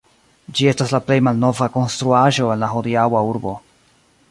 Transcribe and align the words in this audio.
Ĝi 0.59 0.63
estas 0.71 0.93
la 0.95 0.99
plej 1.09 1.17
malnova 1.27 1.67
konstruaĵo 1.77 2.51
en 2.55 2.65
la 2.65 2.73
hodiaŭa 2.73 3.25
urbo. 3.35 3.57